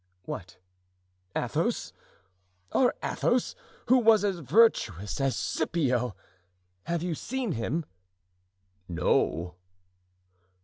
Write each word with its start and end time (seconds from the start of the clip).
"What, 0.23 0.57
Athos? 1.35 1.93
Our 2.71 2.95
Athos, 3.03 3.53
who 3.85 3.99
was 3.99 4.25
as 4.25 4.39
virtuous 4.39 5.21
as 5.21 5.35
Scipio? 5.35 6.15
Have 6.85 7.03
you 7.03 7.13
seen 7.13 7.51
him? 7.51 7.85
"No." 8.89 9.53